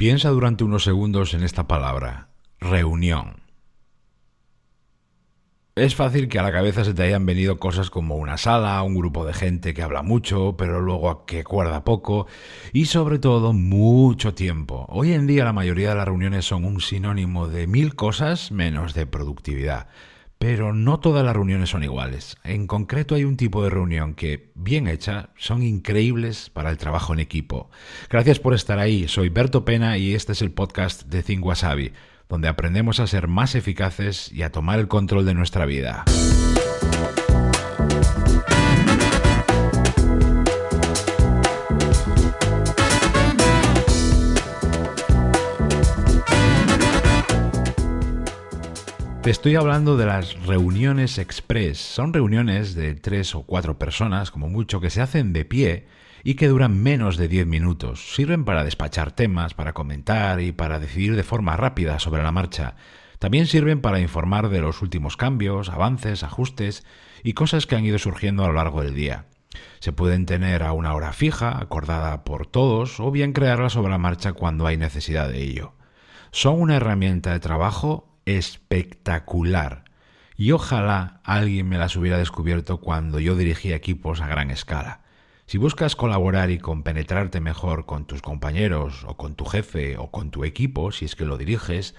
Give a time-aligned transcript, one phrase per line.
[0.00, 3.42] Piensa durante unos segundos en esta palabra, reunión.
[5.74, 8.94] Es fácil que a la cabeza se te hayan venido cosas como una sala, un
[8.94, 12.26] grupo de gente que habla mucho, pero luego que acuerda poco,
[12.72, 14.86] y sobre todo mucho tiempo.
[14.88, 18.94] Hoy en día la mayoría de las reuniones son un sinónimo de mil cosas menos
[18.94, 19.88] de productividad.
[20.42, 22.38] Pero no todas las reuniones son iguales.
[22.44, 27.12] En concreto hay un tipo de reunión que, bien hecha, son increíbles para el trabajo
[27.12, 27.68] en equipo.
[28.08, 29.06] Gracias por estar ahí.
[29.06, 31.92] Soy Berto Pena y este es el podcast de Think Wasabi,
[32.30, 36.06] donde aprendemos a ser más eficaces y a tomar el control de nuestra vida.
[49.22, 51.76] Te estoy hablando de las reuniones express.
[51.76, 55.86] Son reuniones de tres o cuatro personas, como mucho, que se hacen de pie
[56.24, 58.14] y que duran menos de diez minutos.
[58.14, 62.76] Sirven para despachar temas, para comentar y para decidir de forma rápida sobre la marcha.
[63.18, 66.86] También sirven para informar de los últimos cambios, avances, ajustes
[67.22, 69.26] y cosas que han ido surgiendo a lo largo del día.
[69.80, 73.98] Se pueden tener a una hora fija, acordada por todos, o bien crearla sobre la
[73.98, 75.74] marcha cuando hay necesidad de ello.
[76.30, 79.84] Son una herramienta de trabajo espectacular.
[80.36, 85.02] Y ojalá alguien me las hubiera descubierto cuando yo dirigía equipos a gran escala.
[85.46, 90.30] Si buscas colaborar y compenetrarte mejor con tus compañeros o con tu jefe o con
[90.30, 91.96] tu equipo, si es que lo diriges,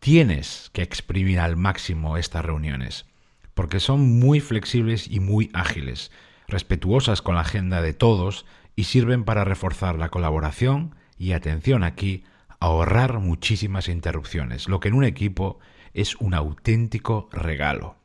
[0.00, 3.06] tienes que exprimir al máximo estas reuniones,
[3.54, 6.10] porque son muy flexibles y muy ágiles,
[6.46, 8.44] respetuosas con la agenda de todos
[8.76, 12.24] y sirven para reforzar la colaboración y atención aquí,
[12.60, 15.58] ahorrar muchísimas interrupciones, lo que en un equipo
[15.94, 17.96] es un auténtico regalo.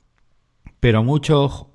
[0.79, 1.73] Pero mucho ojo,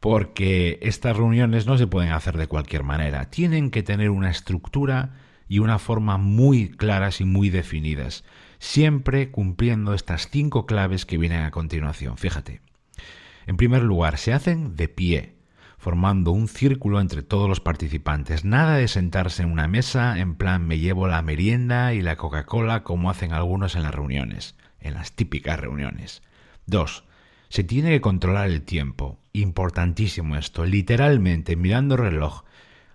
[0.00, 5.14] porque estas reuniones no se pueden hacer de cualquier manera, tienen que tener una estructura
[5.46, 8.24] y una forma muy claras y muy definidas,
[8.58, 12.16] siempre cumpliendo estas cinco claves que vienen a continuación.
[12.16, 12.62] Fíjate.
[13.46, 15.36] En primer lugar, se hacen de pie,
[15.82, 18.44] formando un círculo entre todos los participantes.
[18.44, 22.84] Nada de sentarse en una mesa en plan me llevo la merienda y la Coca-Cola
[22.84, 26.22] como hacen algunos en las reuniones, en las típicas reuniones.
[26.66, 27.02] 2.
[27.48, 29.18] Se tiene que controlar el tiempo.
[29.32, 30.64] Importantísimo esto.
[30.64, 32.44] Literalmente, mirando el reloj,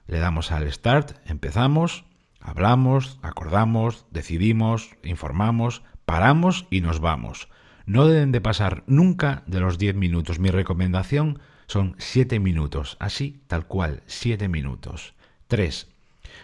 [0.07, 2.05] le damos al start, empezamos,
[2.39, 7.49] hablamos, acordamos, decidimos, informamos, paramos y nos vamos.
[7.85, 10.39] No deben de pasar nunca de los 10 minutos.
[10.39, 15.13] Mi recomendación son siete minutos, así, tal cual, siete minutos.
[15.47, 15.87] 3.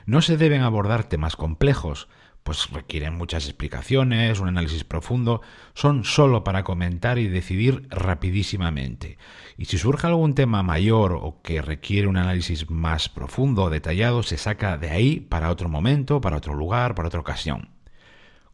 [0.06, 2.08] No se deben abordar temas complejos,
[2.44, 5.42] pues requieren muchas explicaciones, un análisis profundo,
[5.74, 9.18] son solo para comentar y decidir rapidísimamente.
[9.58, 14.24] Y si surge algún tema mayor o que requiere un análisis más profundo o detallado,
[14.24, 17.70] se saca de ahí para otro momento, para otro lugar, para otra ocasión.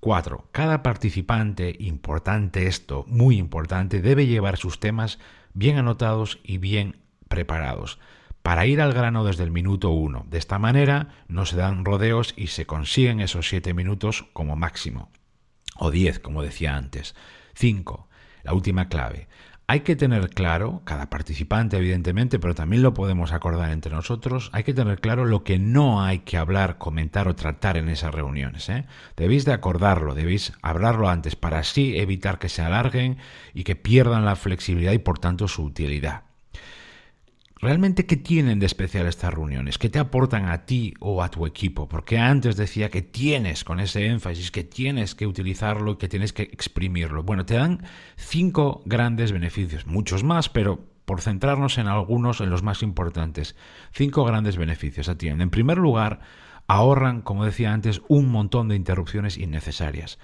[0.01, 0.49] 4.
[0.51, 5.19] Cada participante, importante esto, muy importante, debe llevar sus temas
[5.53, 7.99] bien anotados y bien preparados,
[8.41, 10.25] para ir al grano desde el minuto uno.
[10.29, 15.11] De esta manera no se dan rodeos y se consiguen esos siete minutos como máximo.
[15.77, 17.15] O diez, como decía antes.
[17.55, 18.07] 5.
[18.43, 19.27] La última clave.
[19.71, 24.63] Hay que tener claro, cada participante evidentemente, pero también lo podemos acordar entre nosotros, hay
[24.63, 28.67] que tener claro lo que no hay que hablar, comentar o tratar en esas reuniones.
[28.69, 28.87] ¿eh?
[29.15, 33.17] Debéis de acordarlo, debéis hablarlo antes para así evitar que se alarguen
[33.53, 36.28] y que pierdan la flexibilidad y por tanto su utilidad.
[37.61, 39.77] ¿Realmente qué tienen de especial estas reuniones?
[39.77, 41.89] ¿Qué te aportan a ti o a tu equipo?
[41.89, 46.43] Porque antes decía que tienes, con ese énfasis, que tienes que utilizarlo, que tienes que
[46.43, 47.23] exprimirlo.
[47.23, 47.83] Bueno, te dan
[48.15, 53.57] cinco grandes beneficios, muchos más, pero por centrarnos en algunos, en los más importantes.
[53.91, 55.41] Cinco grandes beneficios atienden.
[55.41, 56.21] En primer lugar,
[56.67, 60.17] ahorran, como decía antes, un montón de interrupciones innecesarias.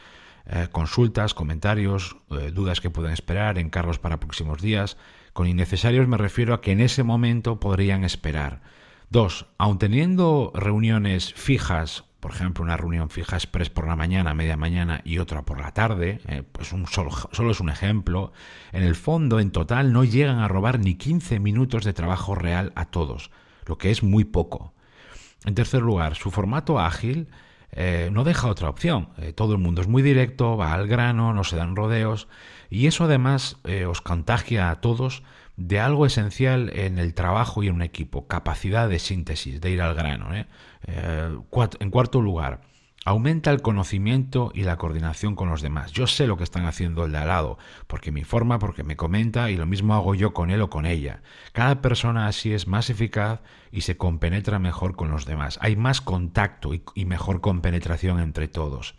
[0.45, 4.95] Eh, consultas, comentarios, eh, dudas que pueden esperar, encargos para próximos días.
[5.35, 8.61] Con innecesarios me refiero a que en ese momento podrían esperar.
[9.09, 14.55] Dos, aun teniendo reuniones fijas, por ejemplo, una reunión fija express por la mañana, media
[14.55, 18.31] mañana y otra por la tarde, eh, pues un solo, solo, es un ejemplo,
[18.71, 22.71] en el fondo, en total, no llegan a robar ni 15 minutos de trabajo real
[22.77, 23.29] a todos,
[23.65, 24.73] lo que es muy poco.
[25.43, 27.27] En tercer lugar, su formato ágil
[27.75, 29.09] eh, no deja otra opción.
[29.17, 32.27] Eh, todo el mundo es muy directo, va al grano, no se dan rodeos
[32.69, 35.23] y eso además eh, os contagia a todos
[35.57, 39.81] de algo esencial en el trabajo y en un equipo, capacidad de síntesis, de ir
[39.81, 40.29] al grano.
[40.33, 42.61] en cuarto lugar,
[43.05, 45.91] aumenta el conocimiento y la coordinación con los demás.
[45.91, 48.97] Yo sé lo que están haciendo el de al lado, porque me informa, porque me
[48.97, 51.21] comenta y lo mismo hago yo con él o con ella.
[51.53, 53.41] Cada persona así es más eficaz
[53.71, 55.59] y se compenetra mejor con los demás.
[55.61, 58.95] Hay más contacto y, mejor compenetración entre todos.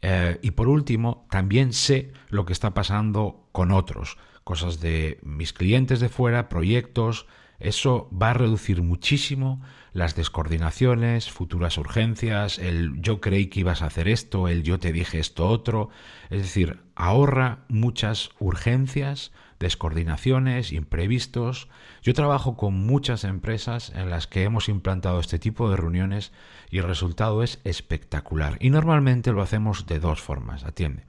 [0.00, 5.52] Eh, y por último, también sé lo que está pasando con otros, cosas de mis
[5.52, 7.26] clientes de fuera, proyectos,
[7.58, 9.60] eso va a reducir muchísimo
[9.92, 14.92] las descoordinaciones, futuras urgencias, el yo creí que ibas a hacer esto, el yo te
[14.92, 15.88] dije esto otro.
[16.30, 19.30] Es decir, ahorra muchas urgencias,
[19.60, 21.68] descoordinaciones, imprevistos.
[22.02, 26.32] Yo trabajo con muchas empresas en las que hemos implantado este tipo de reuniones
[26.70, 28.58] y el resultado es espectacular.
[28.60, 31.04] Y normalmente lo hacemos de dos formas, atiende.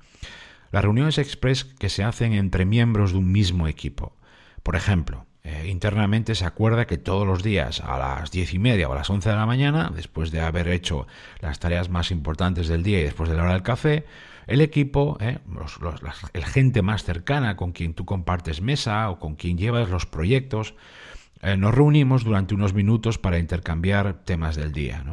[0.72, 4.16] Las reuniones express que se hacen entre miembros de un mismo equipo.
[4.62, 8.90] Por ejemplo, eh, internamente se acuerda que todos los días a las diez y media
[8.90, 11.06] o a las once de la mañana, después de haber hecho
[11.40, 14.06] las tareas más importantes del día y después de la hora del café,
[14.48, 15.38] el equipo, eh,
[16.34, 20.74] el gente más cercana con quien tú compartes mesa o con quien llevas los proyectos,
[21.44, 25.04] eh, nos reunimos durante unos minutos para intercambiar temas del día.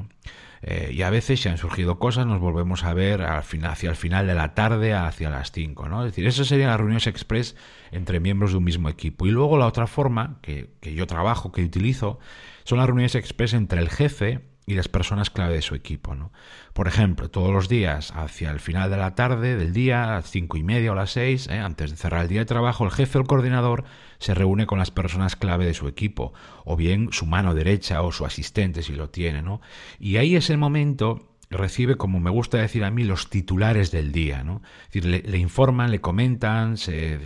[0.62, 3.96] Eh, y a veces si han surgido cosas nos volvemos a ver al hacia el
[3.96, 6.04] final de la tarde hacia las 5, ¿no?
[6.04, 7.56] Es decir, eso serían las reuniones express
[7.90, 9.26] entre miembros de un mismo equipo.
[9.26, 12.20] Y luego la otra forma que, que yo trabajo, que utilizo,
[12.64, 16.14] son las reuniones express entre el jefe y las personas clave de su equipo.
[16.14, 16.32] ¿no?
[16.72, 20.30] Por ejemplo, todos los días, hacia el final de la tarde, del día, a las
[20.30, 21.58] cinco y media o las seis, ¿eh?
[21.58, 23.84] antes de cerrar el día de trabajo, el jefe o el coordinador
[24.18, 26.32] se reúne con las personas clave de su equipo,
[26.64, 29.42] o bien su mano derecha o su asistente si lo tiene.
[29.42, 29.60] ¿no?
[29.98, 34.12] Y ahí es el momento recibe, como me gusta decir a mí, los titulares del
[34.12, 34.42] día.
[34.42, 34.62] ¿no?
[34.82, 37.20] Es decir, le, informan, le comentan, se,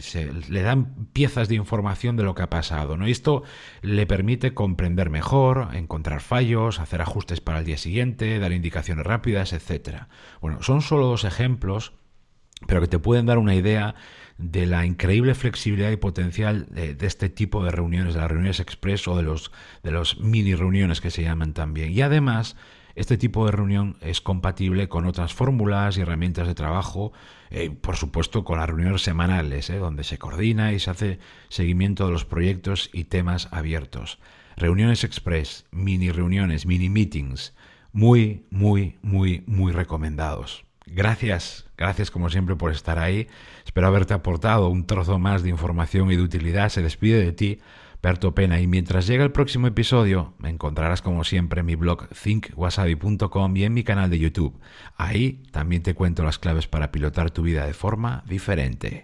[0.49, 2.97] le dan piezas de información de lo que ha pasado.
[2.97, 3.09] ¿no?
[3.09, 3.43] Y esto
[3.83, 9.53] le permite comprender mejor, encontrar fallos, hacer ajustes para el día siguiente, dar indicaciones rápidas,
[9.53, 10.05] etc.
[10.41, 11.93] Bueno, son solo dos ejemplos,
[12.67, 13.95] pero que te pueden dar una idea
[14.39, 18.61] de la increíble flexibilidad y potencial de, de, este tipo de reuniones, de las reuniones
[18.61, 19.51] express o de los,
[19.83, 21.93] de los mini reuniones que se llaman también.
[21.93, 22.57] Y además
[22.97, 27.13] este tipo de reunión es compatible con otras fórmulas y herramientas de trabajo,
[27.51, 32.07] eh, por supuesto con las reuniones semanales, eh, donde se coordina y se hace seguimiento
[32.07, 34.19] de los proyectos y temas abiertos.
[34.57, 37.55] Reuniones express, mini reuniones, mini meetings,
[37.93, 40.66] muy, muy, muy, muy recomendados.
[40.87, 43.27] Gracias, gracias como siempre por estar ahí.
[43.65, 46.69] Espero haberte aportado un trozo más de información y de utilidad.
[46.69, 47.59] Se despide de ti
[48.03, 48.61] Berto Pena.
[48.61, 53.65] Y mientras llega el próximo episodio, me encontrarás como siempre en mi blog thinkwasabi.com y
[53.65, 54.59] en mi canal de YouTube.
[54.97, 59.03] Ahí también te cuento las claves para pilotar tu vida de forma diferente.